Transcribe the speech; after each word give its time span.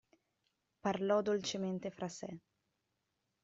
Parlò 0.79 1.21
dolcemente 1.21 1.91
fra 1.91 2.07
sè. 2.07 2.35